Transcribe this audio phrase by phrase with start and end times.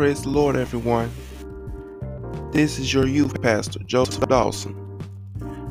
[0.00, 1.10] Praise the Lord, everyone.
[2.52, 4.74] This is your youth pastor, Joseph Dawson,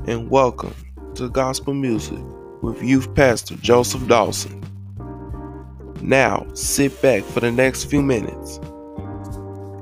[0.05, 0.76] and welcome
[1.16, 2.20] to Gospel Music
[2.62, 4.64] with youth pastor Joseph Dawson.
[6.04, 8.57] Now, sit back for the next few minutes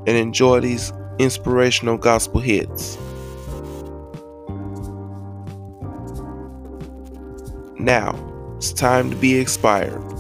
[0.07, 2.97] and enjoy these inspirational gospel hits.
[7.77, 8.15] Now,
[8.55, 10.16] it's time to be expired.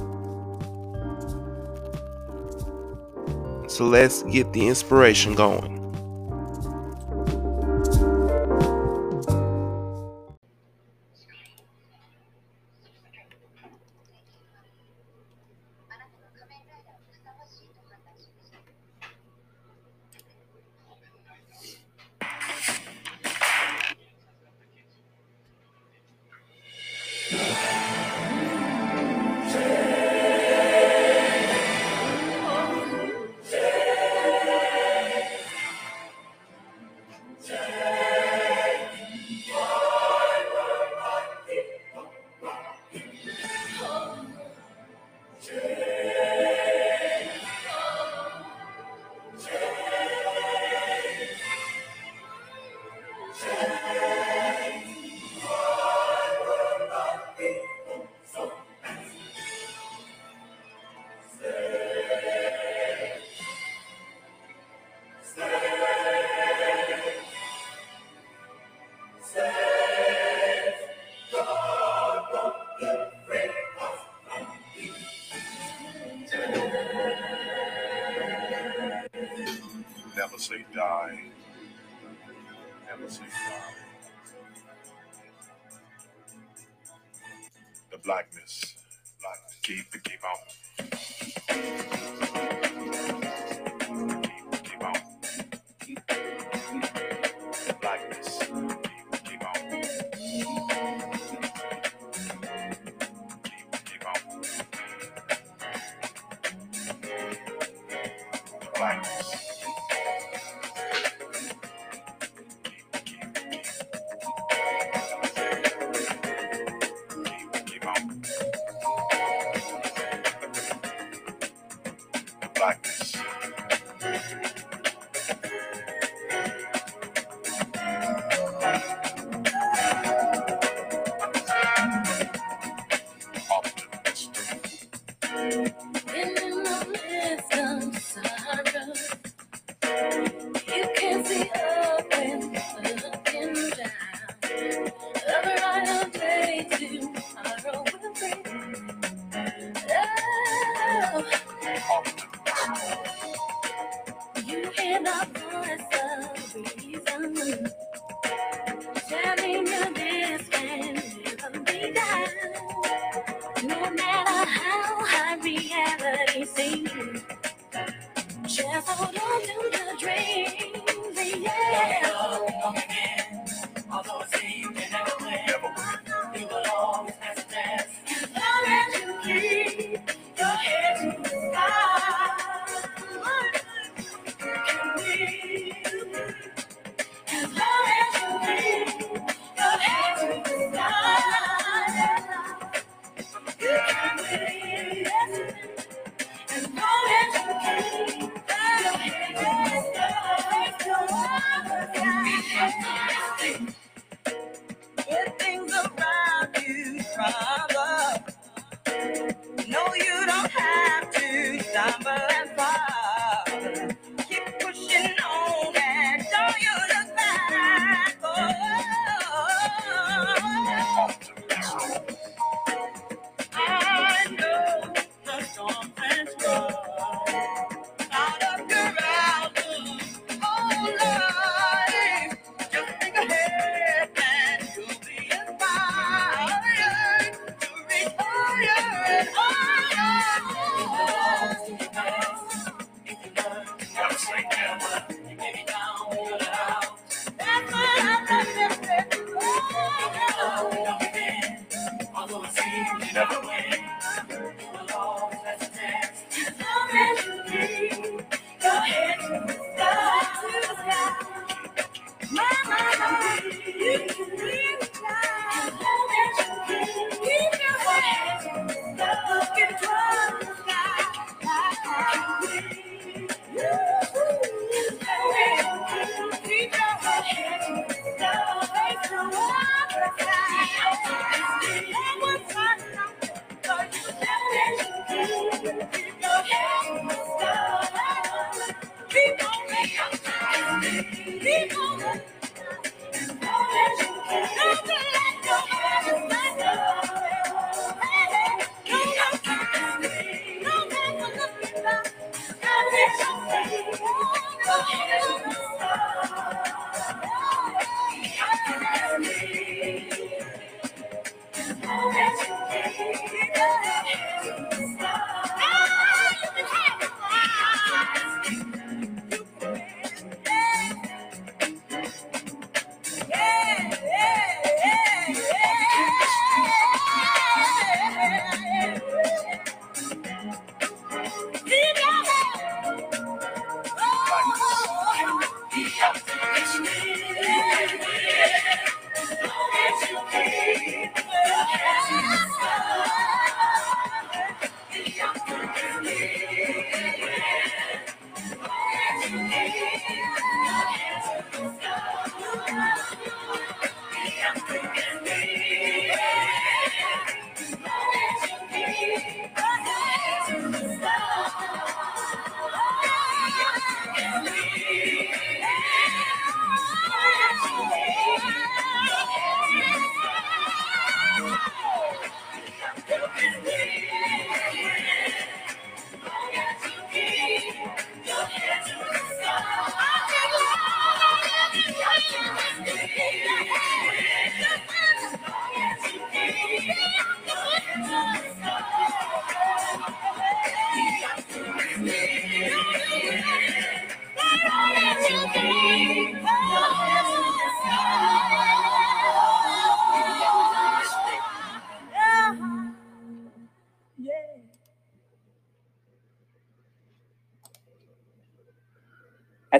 [3.77, 5.76] So let's get the inspiration going.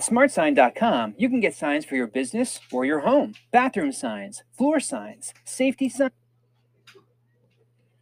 [0.07, 5.33] smartsign.com, you can get signs for your business or your home, bathroom signs, floor signs,
[5.43, 6.11] safety signs.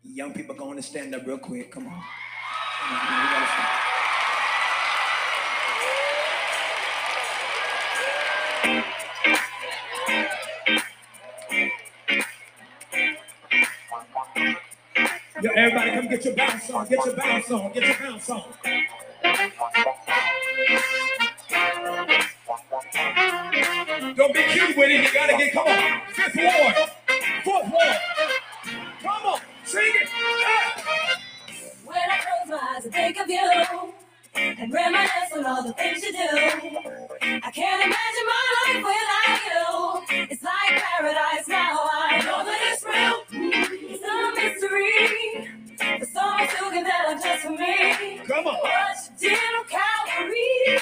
[0.03, 1.71] Young people going to stand up real quick.
[1.71, 2.03] Come on.
[15.41, 18.43] Yo, everybody come get your bounce on, get your bounce on, get your bounce on.
[23.99, 26.01] Don't be cute with it, you gotta get, come on.
[26.11, 26.75] Fifth ward,
[27.45, 27.97] fourth ward.
[29.01, 30.09] Come on, sing it.
[30.11, 31.19] Ah.
[31.85, 33.93] When I close my eyes and think of you
[34.35, 40.27] and reminisce on all the things you do, I can't imagine my life without you.
[40.29, 41.79] It's like paradise now.
[41.93, 43.23] I know that it's real.
[43.91, 45.51] It's not a mystery.
[45.99, 48.19] The song you can tell just for me.
[48.27, 48.55] Come on.
[48.55, 50.81] What you did on Calvary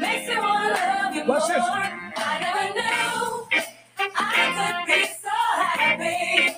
[0.00, 1.36] makes me wanna love you more.
[1.36, 1.50] This.
[2.16, 3.48] I never knew
[4.16, 6.56] I could be so happy.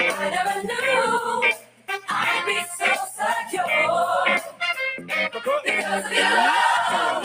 [0.00, 1.50] I never knew
[2.08, 4.40] I'd be so secure
[5.64, 7.24] because of your love.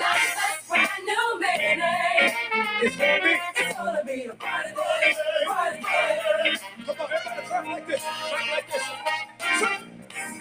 [0.00, 2.34] Life has brand new meaning.
[2.82, 3.38] It's gonna be.
[3.56, 6.56] It's gonna be a brighter day, brighter day.
[6.86, 8.02] Come on, everybody clap like this.
[8.02, 8.82] Clap like this.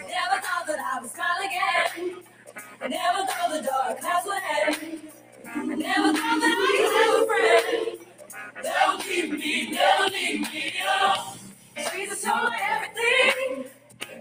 [0.07, 2.26] Never thought that I would smile again.
[2.89, 4.99] Never thought the dark clouds would end.
[5.45, 10.41] I never thought that I could have a friend that would keep me, never leave
[10.41, 11.37] me alone.
[11.93, 13.65] Jesus, you're my everything.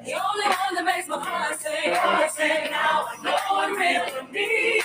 [0.04, 2.70] The only one that makes my heart sing, heart sing.
[2.70, 4.75] Now I know what real means.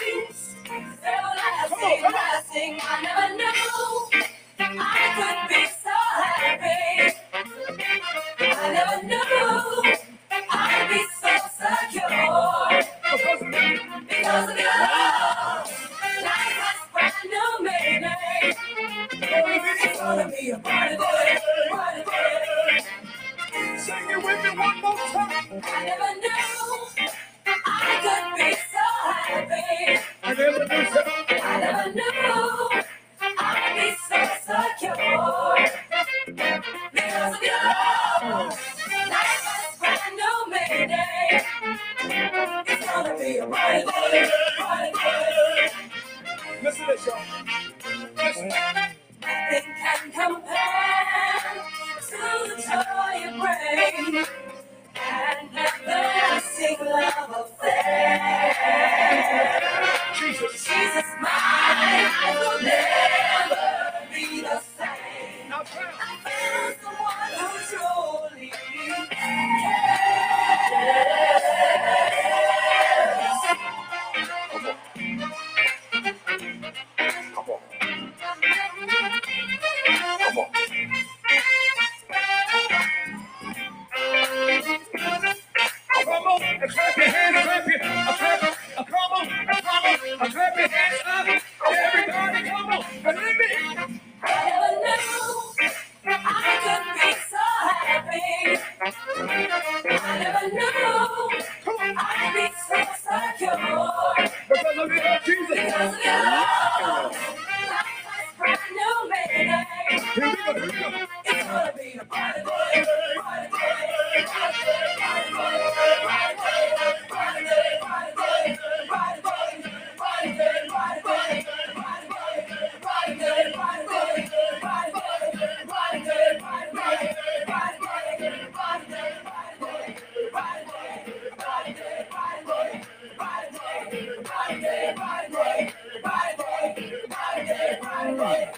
[138.22, 138.50] Wait,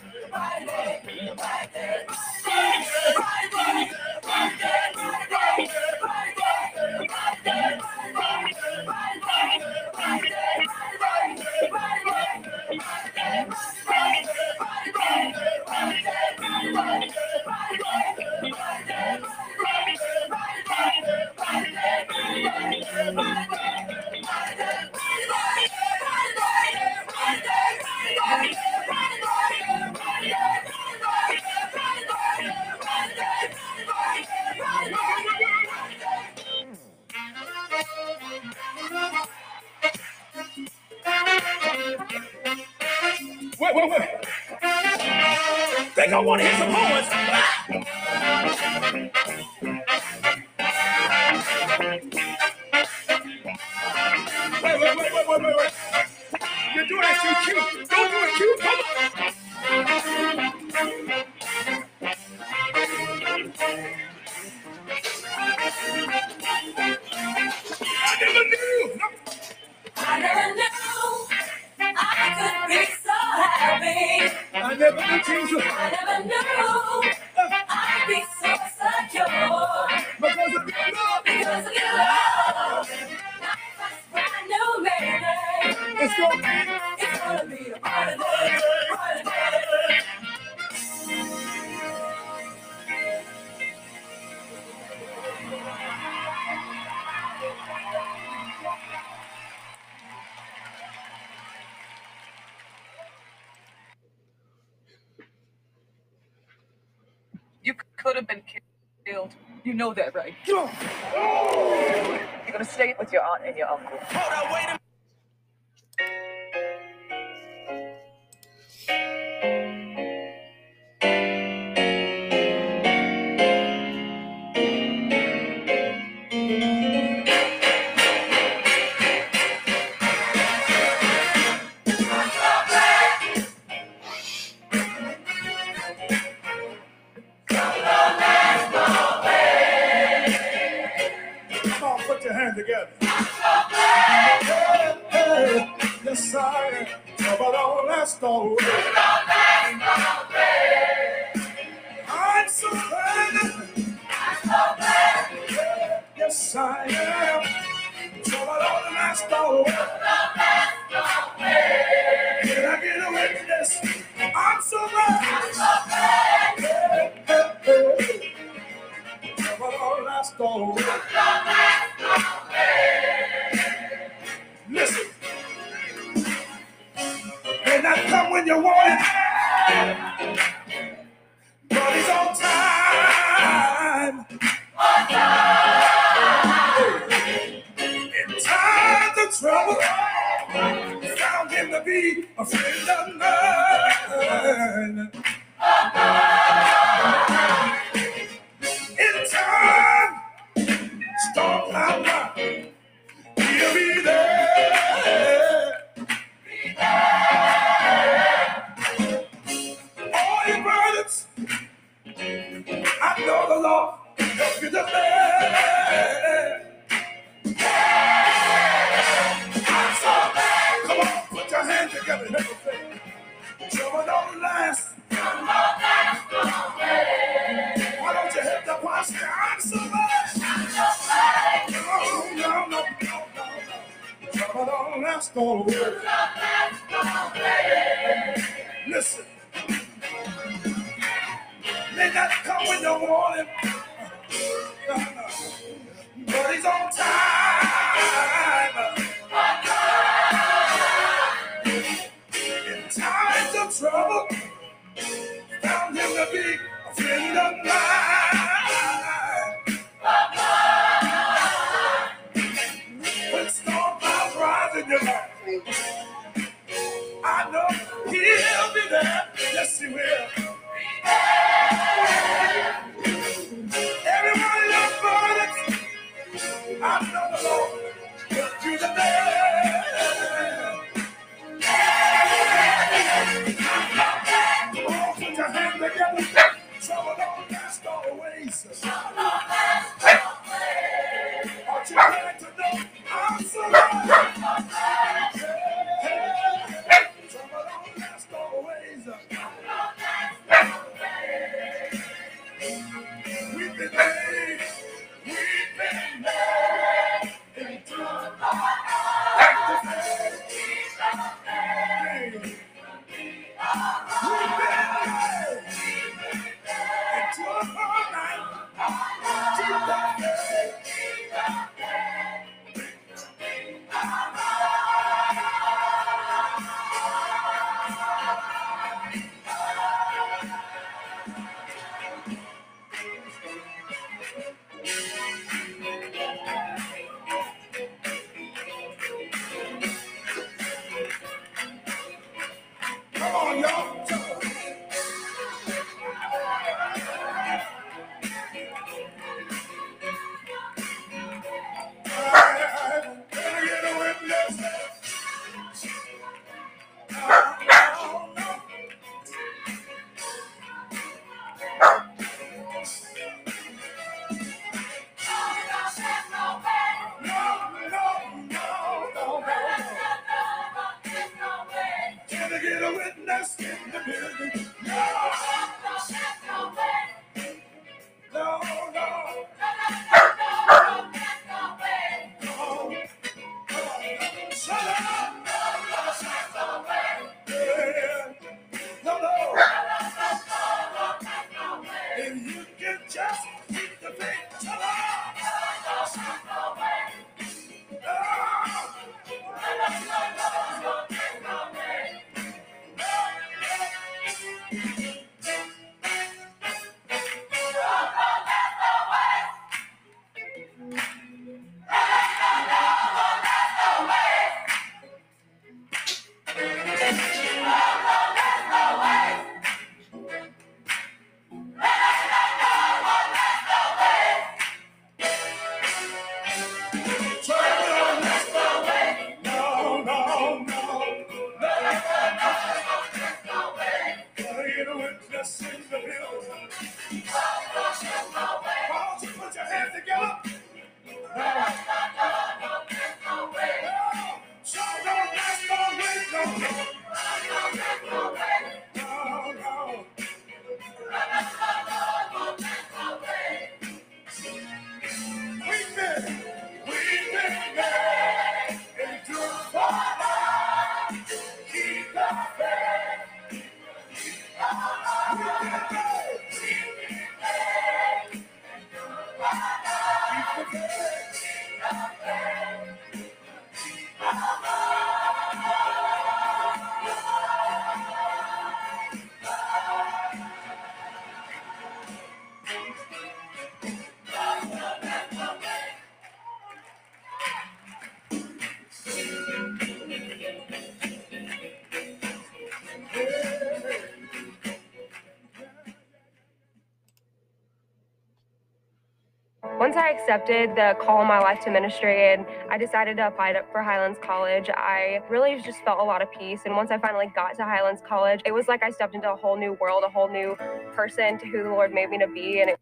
[500.24, 504.18] accepted the call my life to ministry and I decided to apply to, for Highlands
[504.22, 506.62] College, I really just felt a lot of peace.
[506.66, 509.36] And once I finally got to Highlands College, it was like I stepped into a
[509.36, 510.56] whole new world, a whole new
[510.96, 512.62] person to who the Lord made me to be.
[512.62, 512.80] And it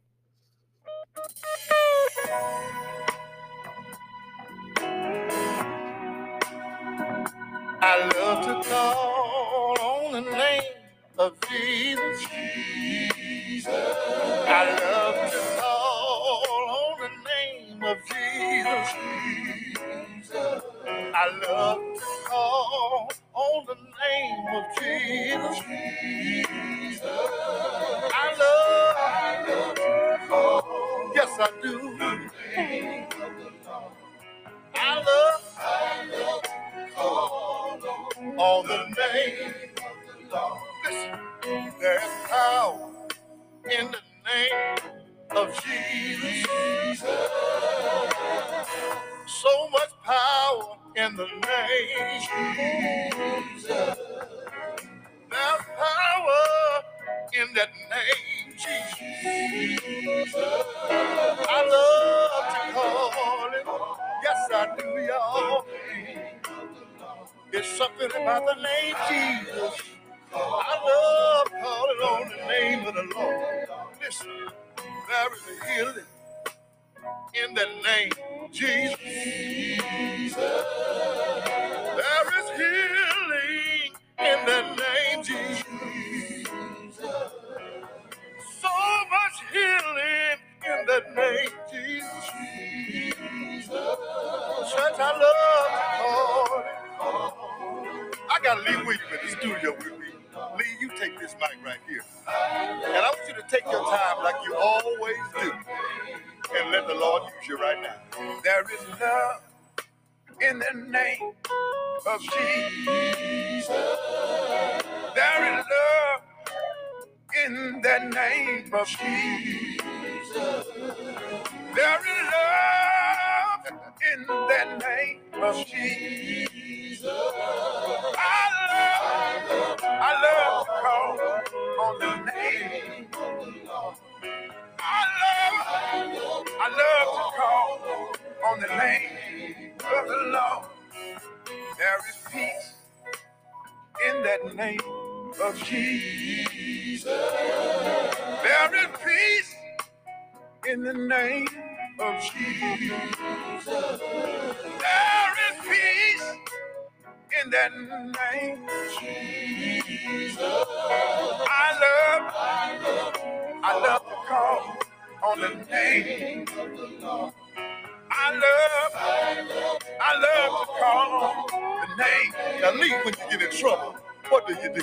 [172.02, 172.62] name.
[172.62, 173.96] Now, leave when you get in trouble.
[174.30, 174.82] What do you do?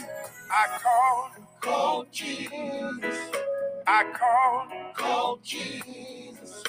[0.50, 1.30] I call,
[1.62, 3.18] call Jesus.
[3.86, 6.64] I call, call Jesus.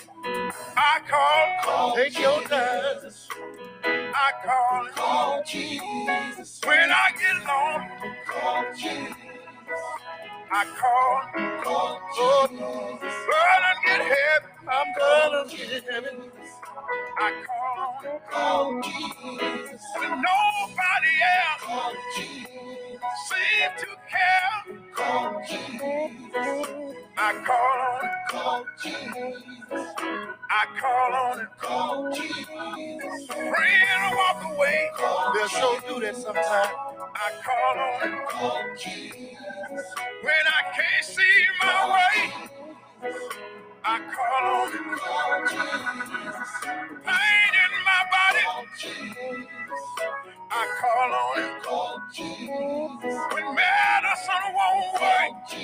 [0.77, 3.11] I call, call Take your time.
[3.99, 6.61] I call, call Jesus.
[6.65, 9.15] When I get alone, call Jesus.
[10.51, 13.15] I call, call Jesus.
[13.29, 16.38] When I get heavy, I'm gonna get heavy.
[17.19, 19.81] I call, call Jesus.
[19.99, 22.51] When nobody else call Jesus.
[23.29, 24.77] seem to care.
[24.95, 26.97] Call Jesus.
[27.17, 29.95] I call on, call Jesus.
[30.49, 33.27] I call on it, call Jesus.
[33.29, 34.89] Friend, walk away.
[35.35, 36.75] They'll sure do that sometime.
[37.15, 39.85] I call on it, call Jesus.
[40.23, 42.33] When I can't see my way,
[43.83, 46.49] I call on Jesus.
[47.05, 48.45] Pain in my body,
[50.51, 53.19] I call on Jesus.
[53.33, 55.61] When medicine won't work,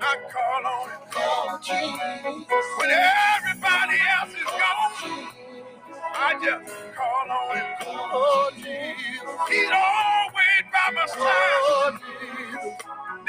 [0.00, 2.66] I call on Jesus.
[2.78, 5.28] When everybody else is gone,
[6.02, 9.38] I just call on Jesus.
[9.48, 12.00] He's always by my side.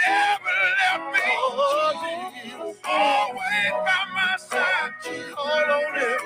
[0.06, 1.26] Never left me.
[2.86, 4.94] Always by my side.
[5.36, 6.22] Call on him.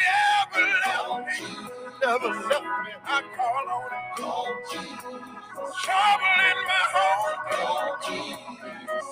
[0.00, 1.70] Never left me.
[2.02, 2.92] Never left me.
[3.06, 4.04] I call on him.
[4.18, 5.76] Call Jesus.
[5.84, 7.38] Trouble in my home.
[7.52, 9.06] Call Jesus.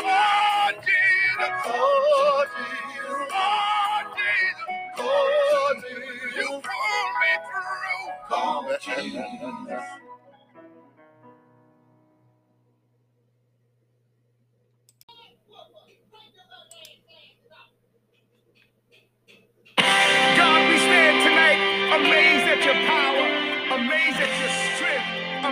[0.00, 1.54] Oh, Jesus.
[1.66, 3.28] Oh, Jesus.
[3.32, 4.66] Oh, Jesus.
[4.98, 6.37] Oh, Jesus.
[6.37, 8.28] You pulled me through.
[8.28, 9.84] Call Jesus.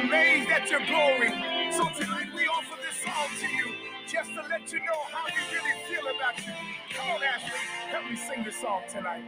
[0.02, 1.30] Amazed at your glory.
[1.72, 3.74] So tonight we offer this song to you
[4.08, 6.52] just to let you know how we really feel about you.
[6.94, 7.58] Come on, Ashley,
[7.90, 9.24] help me sing this song tonight.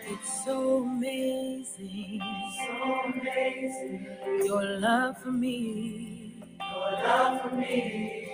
[0.00, 2.22] It's so amazing,
[2.66, 4.06] so amazing.
[4.44, 8.28] Your love for me, your love for me.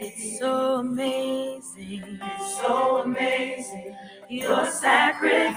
[0.00, 3.96] It's so amazing, it's so amazing.
[4.28, 5.56] Your sacrifice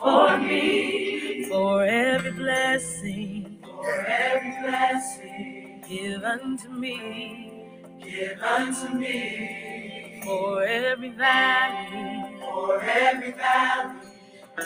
[0.00, 5.84] for me, for every blessing, for every blessing.
[5.88, 7.64] Give unto me,
[8.02, 13.96] give unto me, for every valley, for every valley.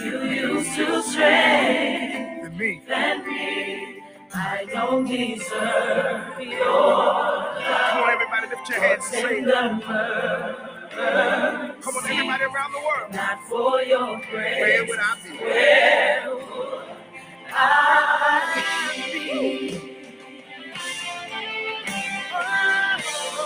[0.01, 2.83] You used to strengthen me.
[3.27, 4.03] me.
[4.35, 7.57] I don't deserve your love.
[7.59, 9.41] Come on, everybody, lift your hands and say
[10.97, 13.13] Come on, everybody around the world.
[13.15, 15.31] Not for your Where would I be?
[15.39, 16.89] Where would
[17.51, 19.81] I be?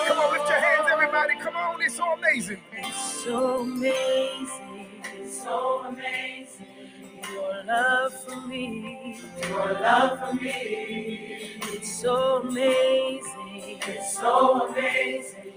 [0.08, 1.34] Come on, lift your hands, everybody.
[1.40, 2.62] Come on, it's so amazing.
[2.72, 6.78] It's so amazing, it's so amazing.
[7.26, 15.52] Your love for me, your love for me, it's so amazing, it's so amazing.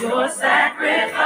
[0.00, 1.20] Your sacrifice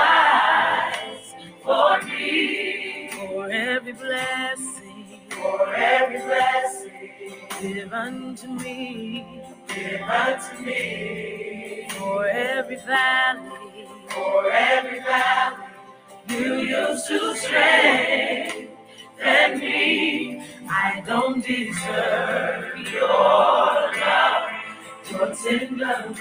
[1.62, 7.12] for me, for every blessing, for every blessing.
[7.60, 15.64] Give unto me, give unto me, for every valley, for every valley.
[16.28, 18.70] You used to strength
[19.20, 20.42] than me.
[20.70, 24.52] I don't deserve your love,
[25.10, 26.14] your tender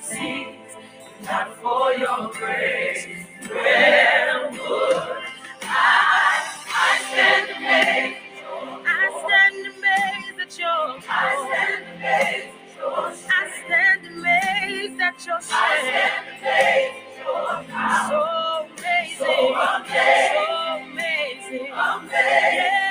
[0.00, 0.58] mercy.
[1.24, 3.06] Not for your grace,
[3.48, 4.96] where would
[5.62, 6.44] I?
[6.68, 8.18] I stand amazed.
[8.86, 11.00] I stand amazed at your.
[11.10, 12.54] I stand amazed.
[13.30, 15.52] I stand amazed at your strength.
[15.52, 17.18] I stand amazed,
[18.08, 20.34] so amazing, so amazing.
[20.34, 20.77] So
[21.48, 21.72] amazing.
[21.72, 22.10] amazing.
[22.12, 22.87] Yeah.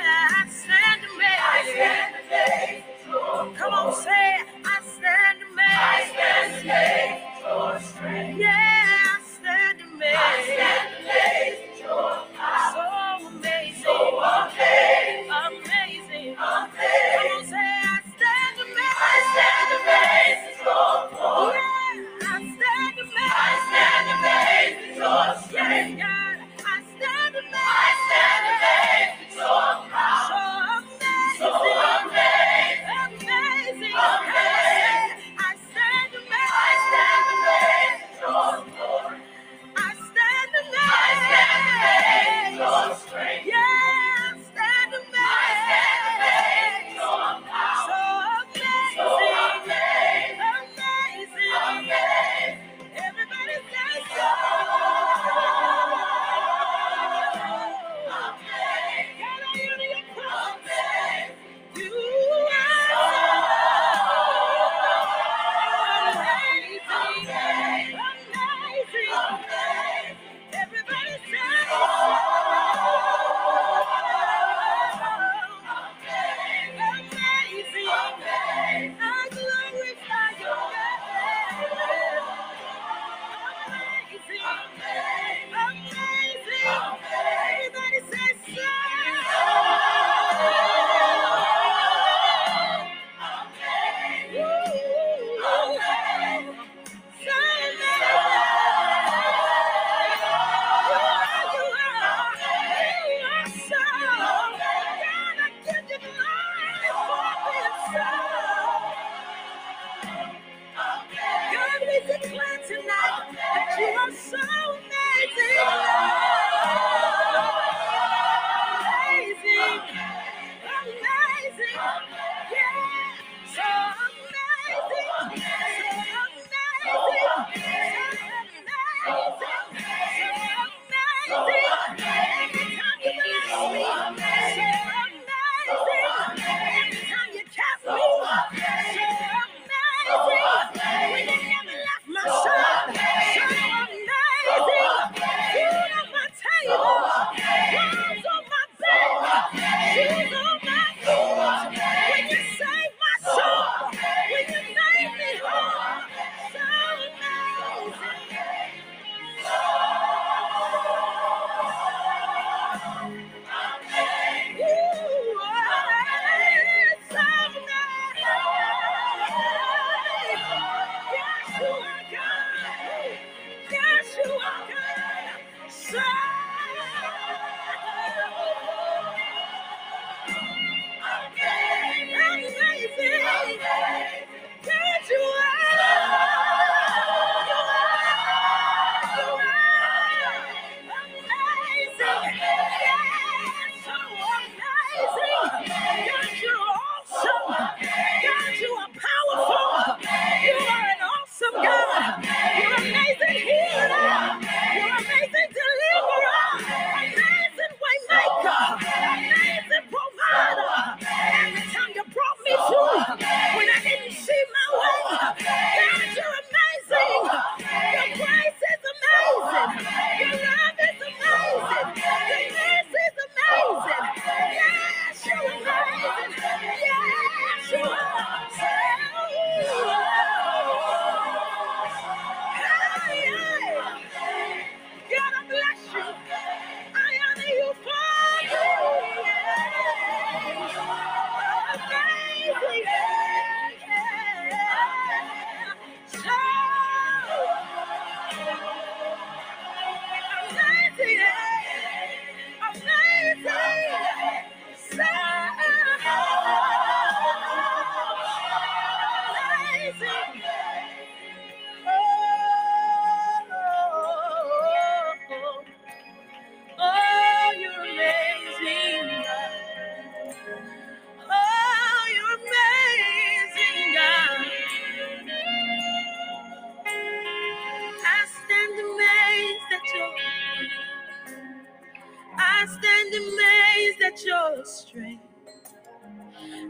[283.10, 285.24] Stand amazed at your strength.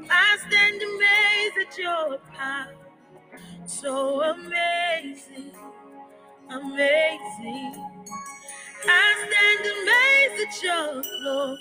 [0.09, 2.75] I stand amazed at your power.
[3.65, 5.51] So amazing,
[6.49, 8.01] amazing.
[8.85, 11.57] I stand amazed at your glory.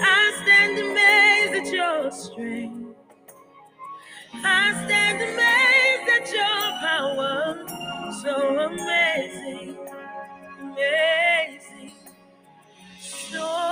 [0.00, 2.96] I stand amazed at your strength.
[4.34, 7.66] I stand amazed at your power.
[8.22, 9.78] So amazing,
[10.60, 11.33] amazing.
[13.34, 13.63] So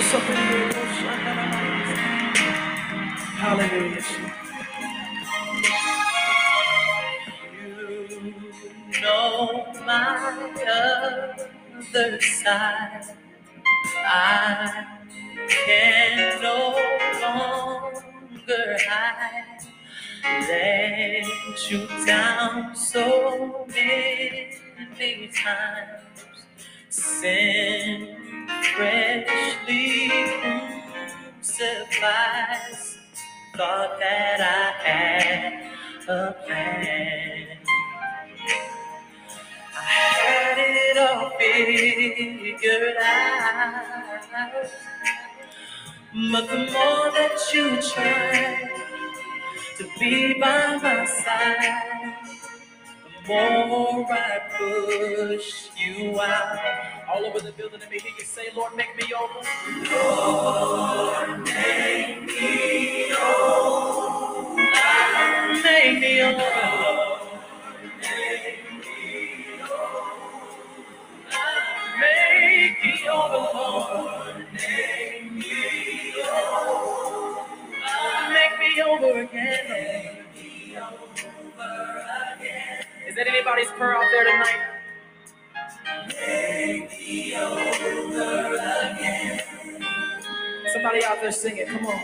[0.00, 0.22] Jesus.
[3.36, 4.04] Hallelujah.
[8.90, 10.52] You know my
[11.92, 13.04] other side.
[13.96, 14.98] I
[15.48, 16.76] can no
[17.22, 19.60] longer hide.
[20.24, 26.29] Let you down so many times.
[26.90, 30.10] Sin freshly
[31.40, 32.58] crucified.
[33.56, 35.72] Thought that I had
[36.08, 37.58] a plan.
[39.74, 44.70] I had it all figured out.
[46.32, 48.70] But the more that you try
[49.78, 52.09] to be by my side,
[53.68, 56.58] more I push you out.
[57.08, 59.40] All over the building, let me hear you say, Lord, make me over.
[59.92, 62.89] Lord, make me
[91.42, 92.00] There singing, come on.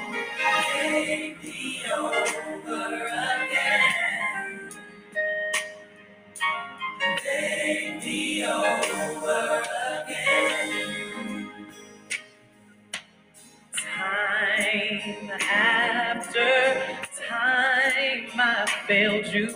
[13.73, 16.51] Time after
[17.29, 19.55] time I failed you.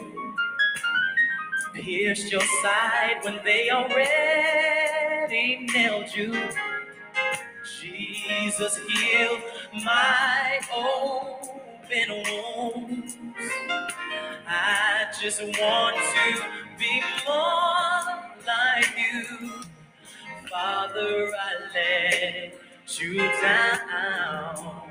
[1.72, 6.50] Pierced your side when they already nailed you.
[7.80, 9.42] Jesus healed
[9.74, 13.16] my open wounds.
[14.46, 16.44] I just want to
[16.78, 18.04] be more
[18.46, 19.52] like you.
[20.50, 22.54] Father, I let
[23.00, 24.82] you down.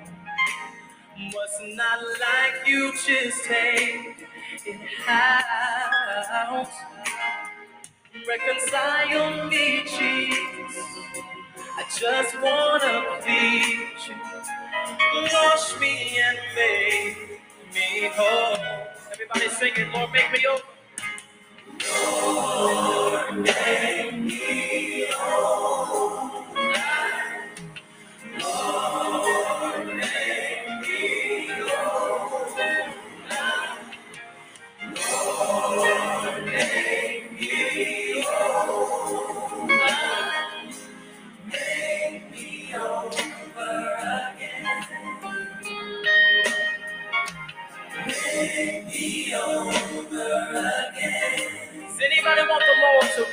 [1.34, 4.28] What's not like you, just take
[4.66, 6.70] it out.
[8.28, 10.86] Reconcile me, Jesus.
[11.80, 14.16] I just wanna please you.
[15.34, 17.42] Wash me and make
[17.74, 18.58] me whole.
[19.14, 20.64] Everybody singing, Lord, make me over.
[23.44, 23.56] Does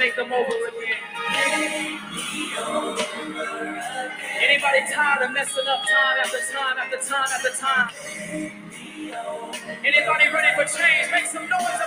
[0.06, 1.98] Make them over again?
[4.40, 7.90] Anybody tired of messing up time after time after time after time?
[9.84, 11.10] Anybody ready for change?
[11.10, 11.80] Make some noise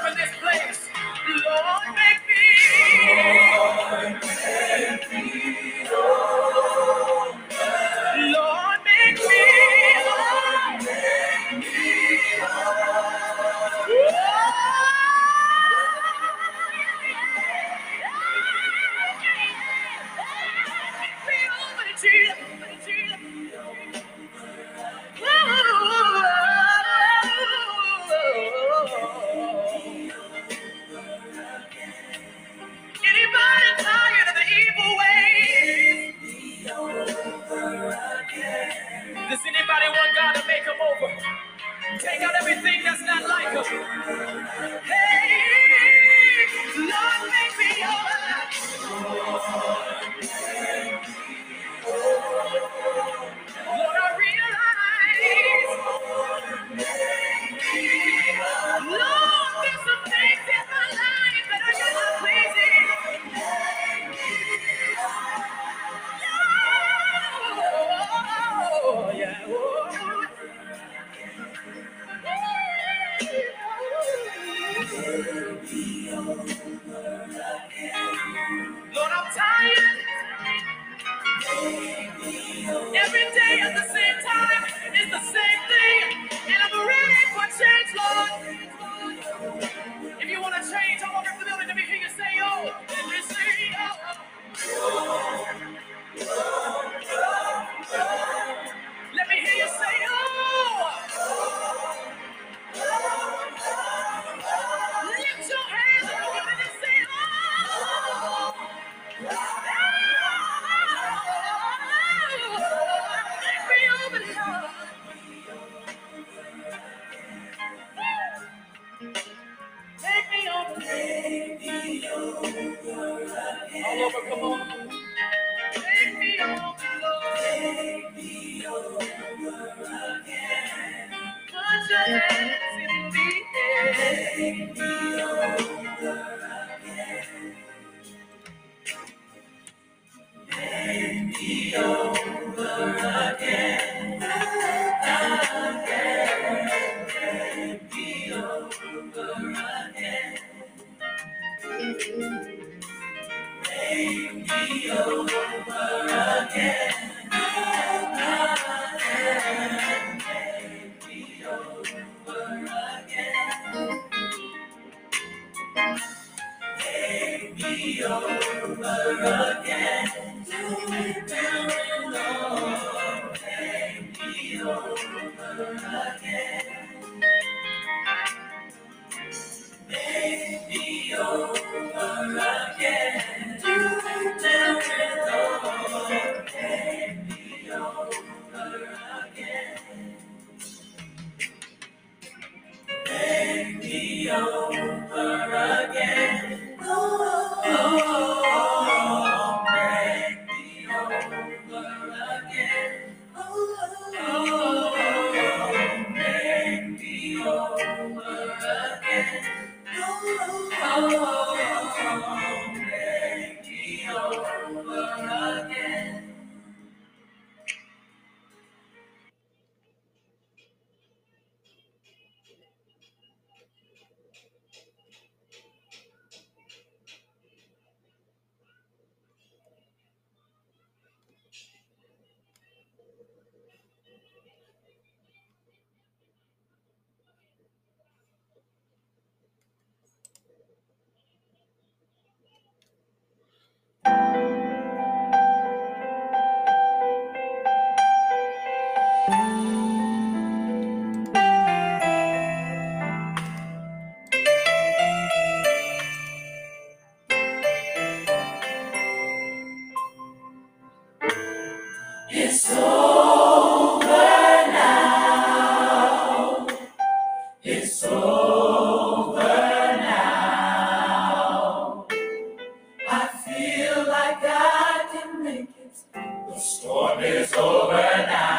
[276.90, 278.59] storm is over now.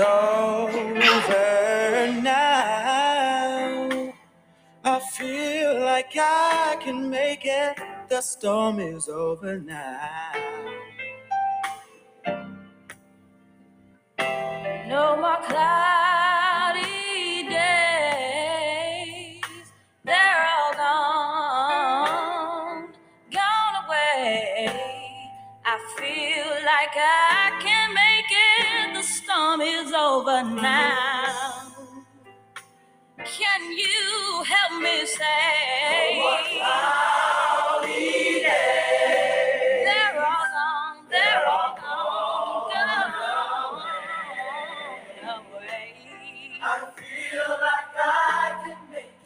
[0.00, 0.94] over
[2.22, 4.12] now.
[4.84, 7.78] I feel like I can make it.
[8.08, 10.32] The storm is over now.
[14.88, 16.19] No more clouds.
[30.56, 31.26] now.
[33.24, 36.20] Can you help me say?
[39.84, 41.90] They're all gone, they're all gone.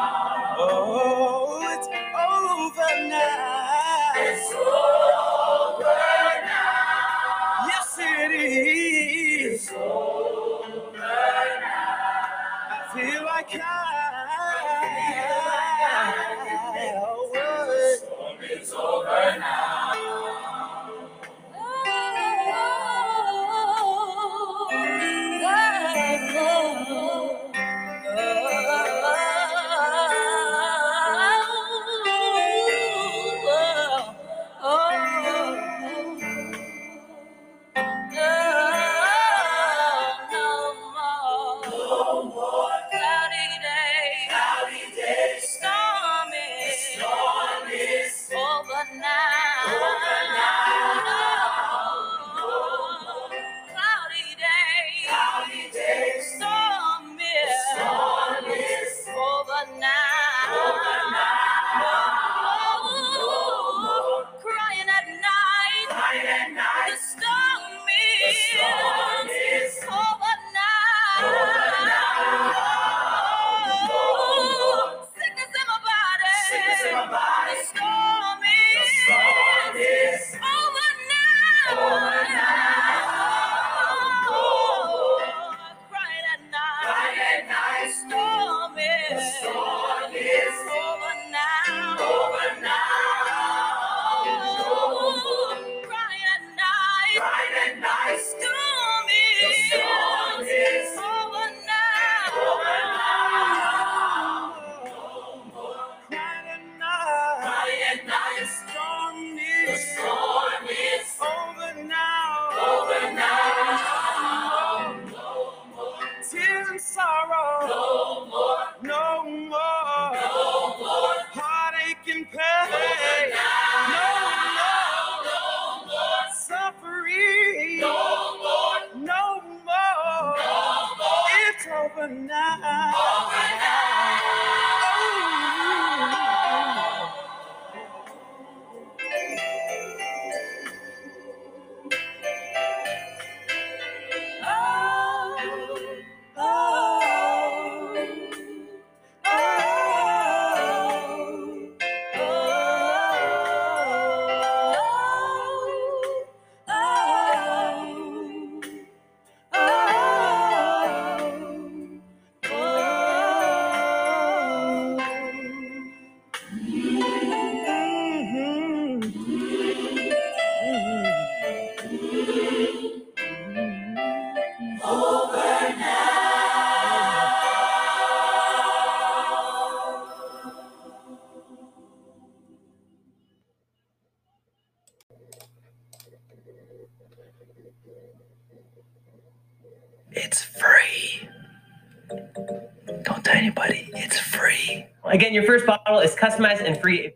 [195.31, 197.13] And your first bottle is customized and free.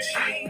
[0.00, 0.49] Alright.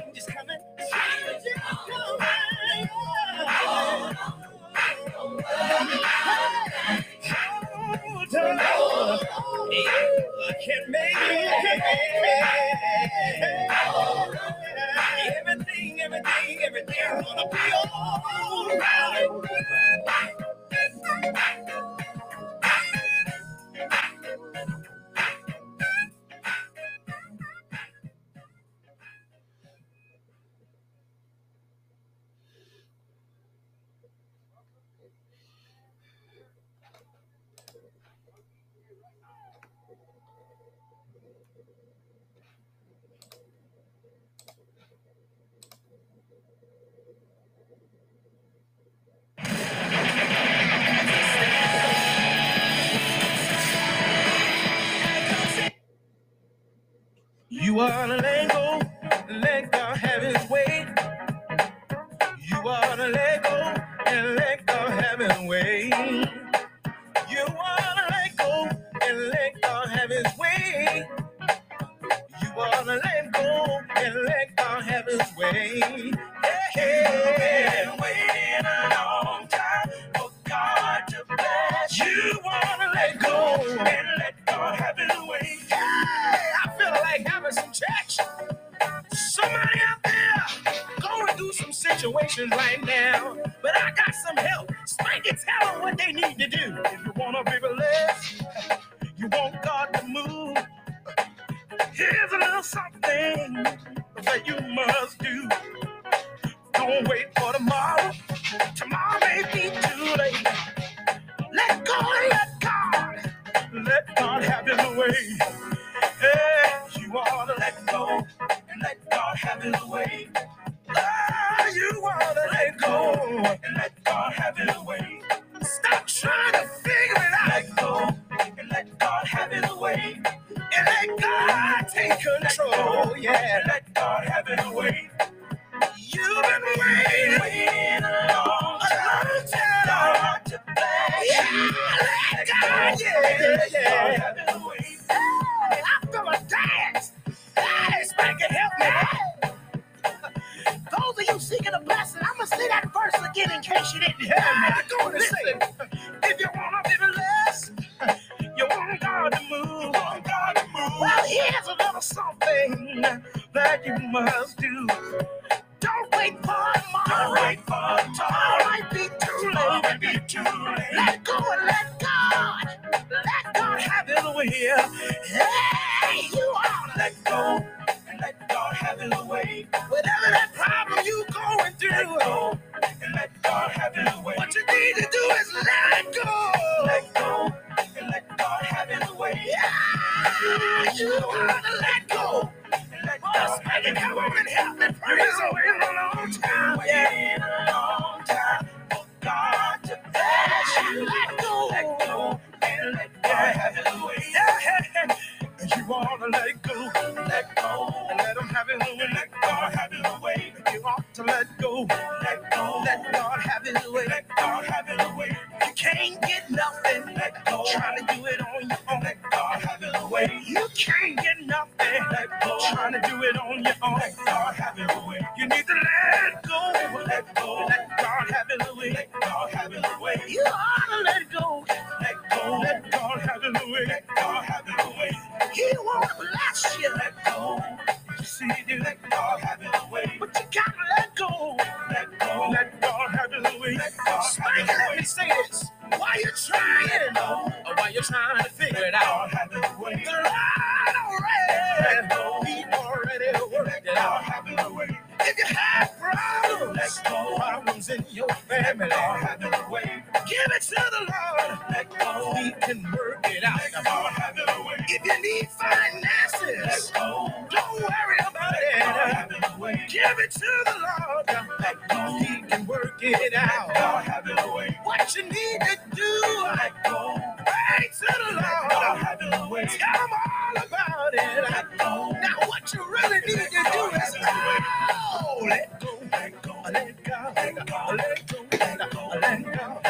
[272.84, 273.74] Work it out.
[273.74, 274.78] God have his way.
[274.84, 277.14] What you need to do, let go.
[277.38, 278.70] Pray to the Lord.
[278.70, 279.64] God have his way.
[279.66, 281.50] Tell him all about it.
[281.50, 282.10] Let go.
[282.20, 285.88] Now what you really need to do is oh, let go.
[286.12, 286.54] Let go.
[286.72, 287.32] Let go.
[287.36, 287.94] Let go.
[287.96, 288.38] Let go.
[288.52, 289.10] Let go.
[289.20, 289.80] Let go.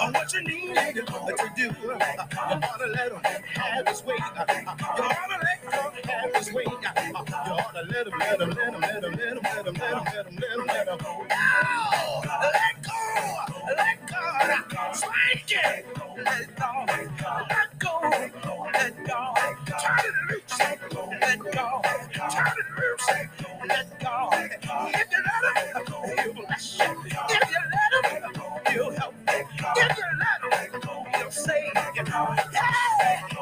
[0.00, 1.02] Oh, what you need to
[1.56, 3.20] do, you ought to let him
[3.54, 4.16] have his way.
[4.18, 4.24] You
[5.04, 6.64] ought to let God have his way.
[6.66, 6.72] You
[7.52, 9.96] ought to let him, let him, let him, let him, let him, let him, let
[9.96, 10.87] him, let him, let him,
[15.02, 15.86] It!
[16.24, 16.84] Let go!
[16.88, 17.94] Let go!
[18.72, 19.34] Let go!
[19.78, 20.58] Turn it loose!
[20.58, 21.82] Let go!
[22.30, 23.08] Turn it loose!
[23.68, 24.30] Let go!
[24.32, 26.84] If you let him, he'll bless you.
[27.06, 28.34] If you let him,
[28.72, 29.46] he'll help you.
[29.76, 30.40] If you let
[30.72, 32.04] him, he'll save you.
[32.52, 32.72] Yeah!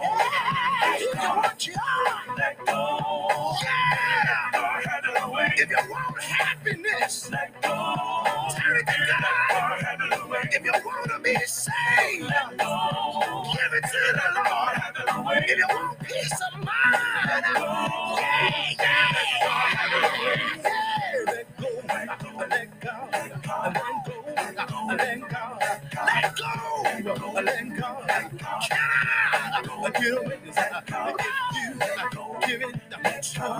[0.02, 0.98] Yeah!
[0.98, 2.36] He can want you on.
[2.36, 3.54] Let go!
[3.62, 4.50] Yeah!
[5.58, 7.96] If you want happiness, let go.
[8.56, 9.55] Turn it to God.
[10.52, 13.44] If you want to be saved, let go.
[13.52, 15.44] Give it to the Lord.
[15.44, 17.44] If you want peace of mind,
[18.18, 19.12] yeah, yeah.
[21.26, 25.36] Let go, let go, let go, let go, let go, let go, let go.
[25.98, 26.32] I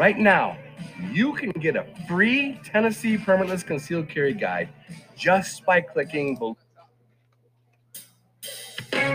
[0.00, 0.56] Right now,
[1.12, 4.70] you can get a free Tennessee permitless concealed carry guide
[5.14, 6.56] just by clicking below.
[8.94, 9.10] Lord,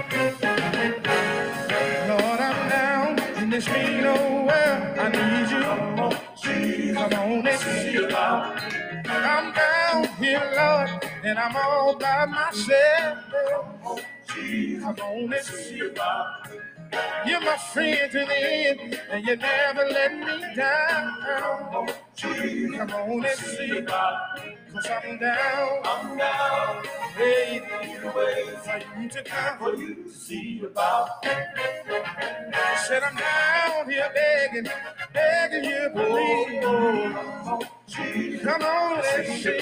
[2.39, 4.99] I'm down in this mean old world.
[4.99, 5.63] I need you.
[6.93, 8.61] Come on and see about.
[9.07, 13.23] I'm down here, Lord, and I'm all by myself.
[14.27, 16.47] Come on and see about.
[17.25, 21.87] You're my friend to the end, and you never let me down.
[22.17, 24.39] Come on and see about.
[24.73, 25.79] Cause I'm down.
[25.85, 26.85] I'm down.
[27.19, 27.61] Waiting
[28.01, 29.57] for you to come.
[29.59, 31.25] For you to see about.
[32.87, 34.71] Said I'm down here begging,
[35.13, 36.63] begging you, please.
[36.65, 37.13] Oh,
[37.47, 39.59] oh, oh, come on, let's see.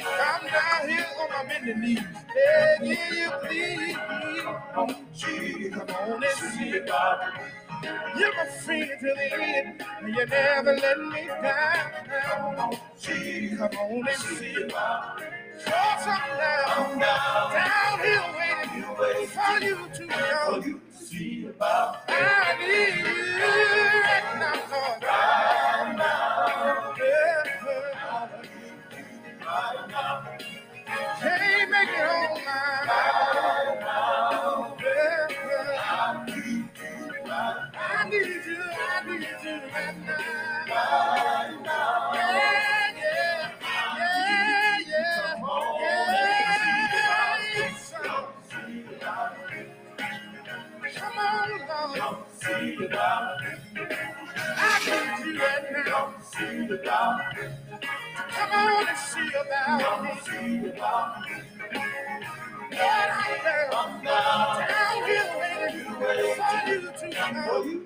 [0.00, 2.00] I'm down here on my bending knees,
[2.34, 3.96] begging you, please.
[4.74, 6.70] Come on, let's see.
[8.18, 11.92] You're my friend to the end, and you never let me down.
[13.58, 14.68] Come on and see.
[15.64, 20.80] Cause I'm down, down here waiting for you to know.
[20.92, 21.98] see about.
[22.08, 23.04] I need you
[24.02, 25.02] right now, Lord.
[25.02, 26.94] Right now.
[26.98, 27.47] Yeah.
[31.20, 32.52] Can't make it on my
[32.86, 34.76] right now.
[34.80, 35.78] Yeah.
[37.74, 40.64] I need you, I need you right now.
[42.14, 43.52] Yeah, yeah,
[43.98, 45.38] yeah, yeah,
[47.56, 47.70] yeah.
[50.96, 52.18] Come on, Lord.
[52.40, 53.40] See the God.
[54.44, 56.14] I need you right now.
[58.38, 61.38] Come on and see about me.
[63.72, 66.48] I'm down, down you come.
[66.80, 67.76] Come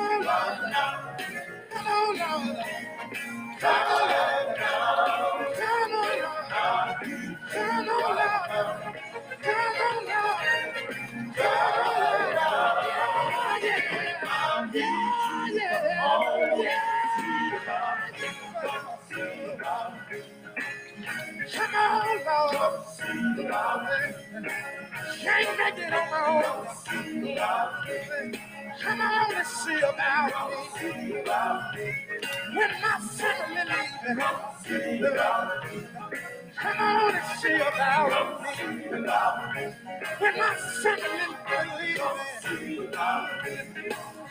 [0.00, 0.24] on.
[0.24, 2.16] Come on.
[2.16, 2.91] Come on.
[25.22, 26.66] Can't make it on my own.
[28.80, 30.32] Come on and see about
[31.76, 31.92] me.
[32.54, 34.18] When my family leaving.
[36.56, 38.34] Come on and see about
[39.54, 39.74] me.
[40.20, 41.26] When my family
[41.80, 42.90] leaving.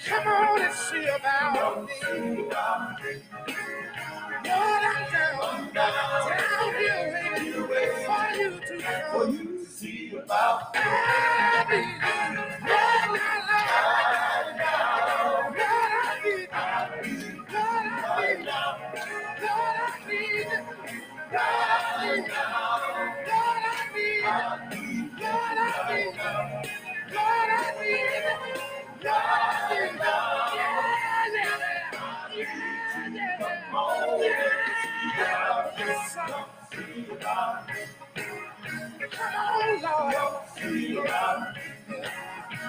[0.05, 3.23] Come on and see about me.
[4.45, 9.11] Lord, I'm down, down here waiting for you to come.
[9.11, 10.75] For you to see about
[11.69, 11.83] me.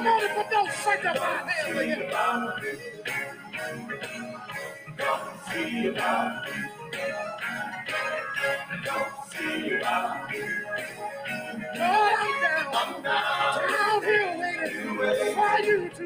[0.06, 1.48] on, but don't shake up.
[4.98, 5.22] Don't
[5.52, 6.44] see about.
[8.84, 9.18] Don't.
[12.74, 14.38] I'm down, down here
[15.64, 16.06] you to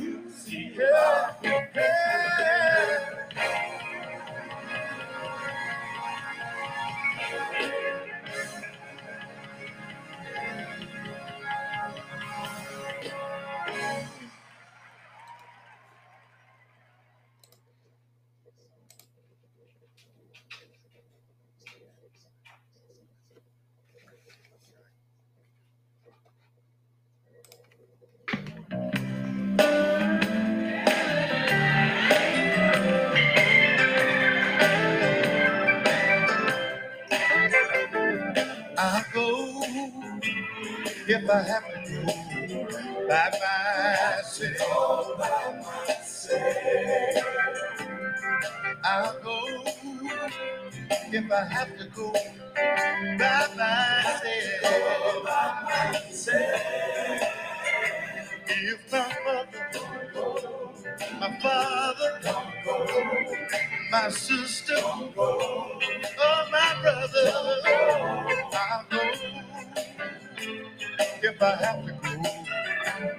[0.00, 0.72] you see?
[51.36, 52.12] I have to go
[53.18, 54.42] by myself.
[58.48, 59.64] If my mother,
[61.20, 62.20] my father,
[63.92, 65.14] my sister, or
[66.52, 67.26] my brother,
[68.54, 69.00] I'll go
[71.22, 72.22] if I have to go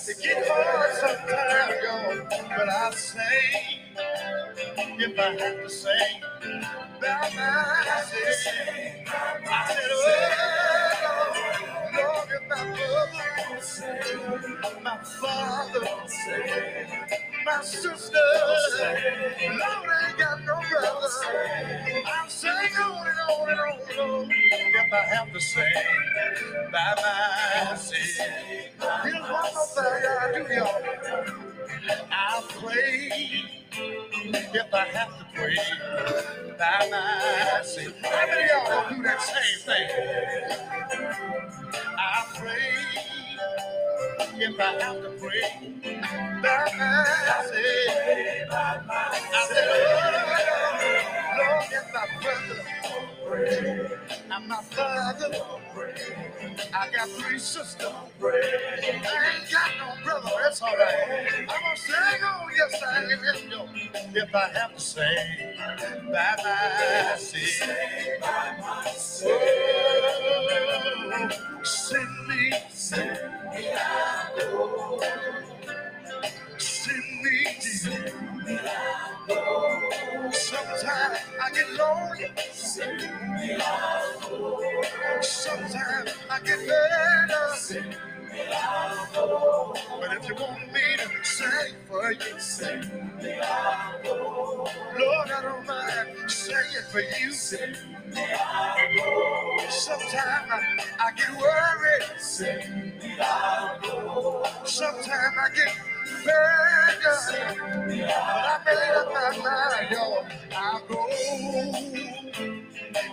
[0.07, 2.27] It gets hard sometimes, y'all,
[2.57, 3.81] but I'll sing
[4.99, 6.21] if I have to sing
[7.01, 8.84] by myself.
[15.21, 15.81] Father,
[17.45, 21.09] my sister, Lord, I ain't got no brother.
[22.07, 25.65] I'll sing on and on and on, Lord, if I have to sing
[26.71, 28.29] by myself.
[29.03, 30.83] Here's one more thing I do, y'all.
[32.11, 33.09] I'll pray
[34.53, 35.57] if I have to pray
[36.57, 37.95] by myself.
[38.03, 39.89] How many of y'all gonna do that same thing?
[41.85, 42.75] I pray
[44.19, 45.41] if I have to pray
[46.41, 47.59] by myself.
[48.51, 49.67] I said,
[51.37, 52.63] Lord, if my brother
[53.27, 55.29] and my father,
[56.73, 57.87] I got three sisters.
[57.87, 61.23] I ain't got no brother, that's all right.
[61.39, 63.09] I'm gonna sing on, yes, I am.
[64.15, 65.17] If I have to sing
[68.21, 69.23] by myself.
[69.27, 69.31] Oh,
[71.63, 73.19] send me, send
[73.55, 74.39] me out.
[76.59, 77.45] Send me,
[80.31, 82.27] Sometimes I get lonely.
[85.21, 87.73] Sometimes I get nervous.
[89.99, 92.39] But if you want me to sing for you,
[94.99, 97.31] Lord, I don't mind singing for you.
[99.69, 100.61] Sometimes I,
[100.99, 102.19] I get worried.
[104.65, 105.75] Sometimes I get
[106.09, 106.97] But I
[109.39, 109.95] mind.
[110.55, 111.07] I'll go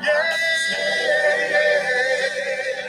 [0.02, 0.36] Yeah,
[0.72, 2.79] yeah.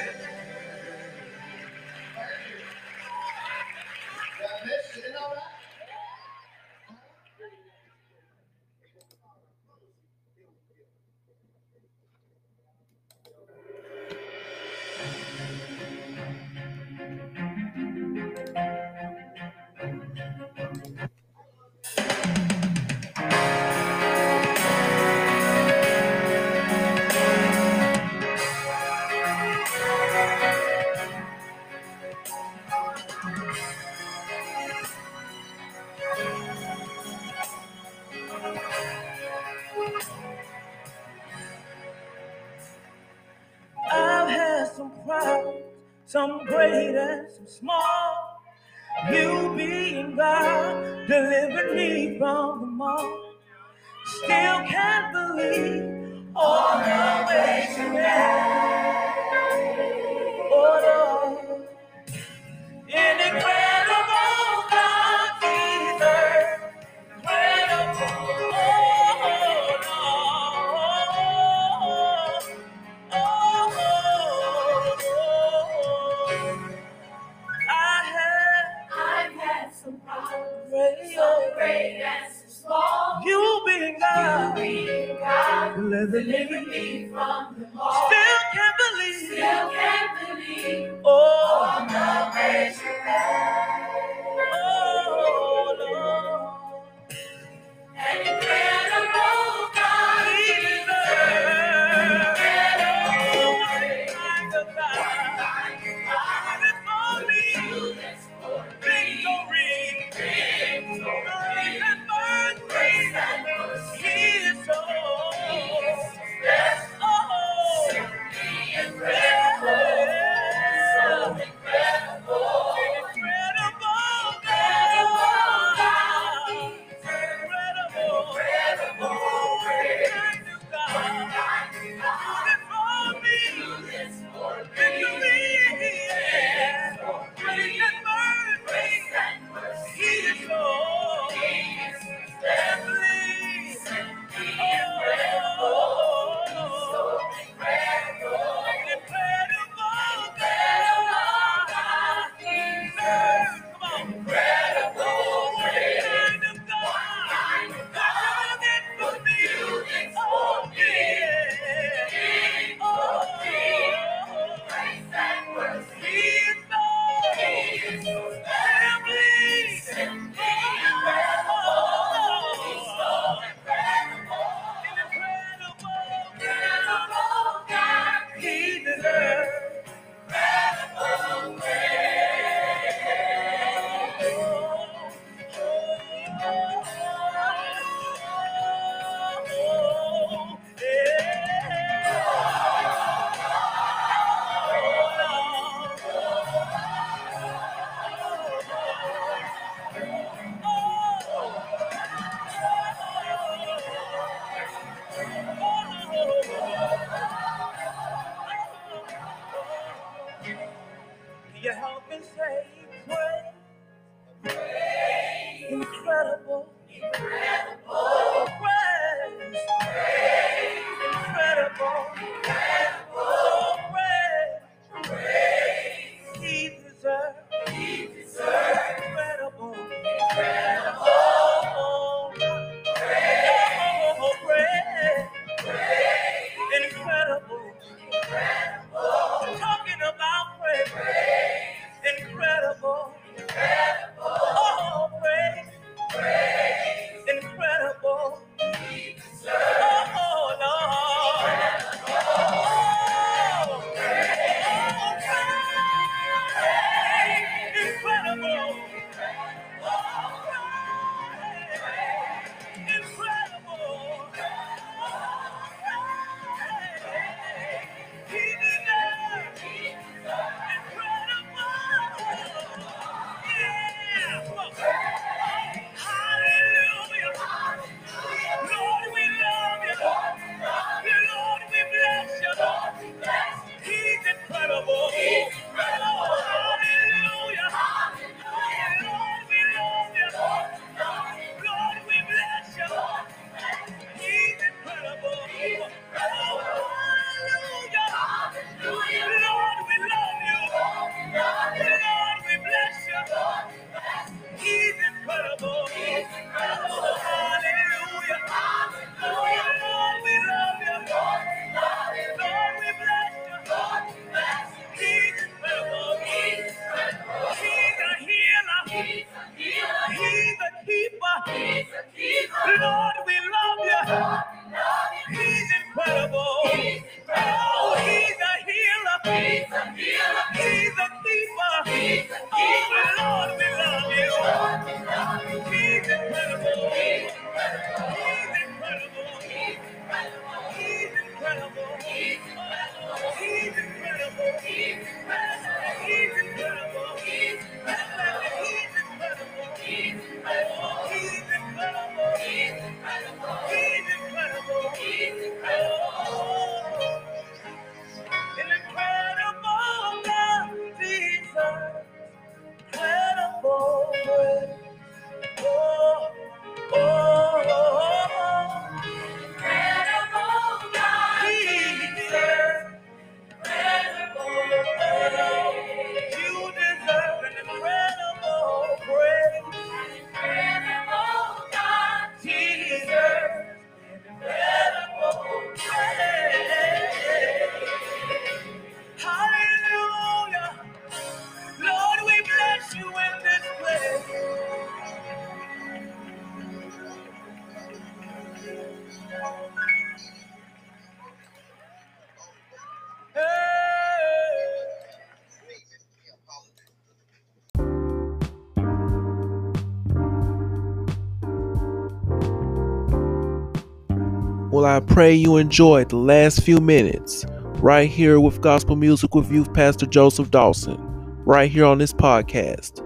[414.92, 417.46] I pray you enjoyed the last few minutes
[417.78, 420.98] right here with Gospel Music with Youth Pastor Joseph Dawson,
[421.46, 423.00] right here on this podcast.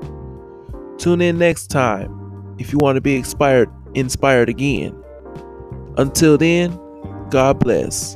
[0.97, 4.99] Tune in next time if you want to be inspired, inspired again.
[5.97, 6.71] Until then,
[7.29, 8.14] God bless.